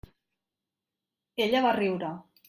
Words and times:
Ella 1.45 1.61
va 1.67 1.75
riure. 1.79 2.09